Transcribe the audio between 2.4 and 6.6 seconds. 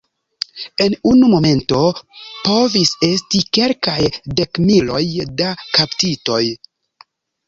povis esti kelkaj dekmiloj da kaptitoj.